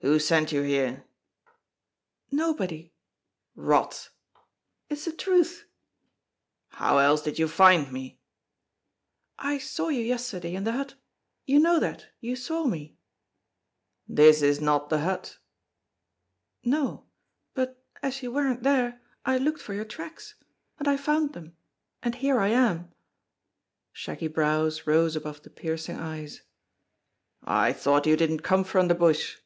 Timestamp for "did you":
7.20-7.48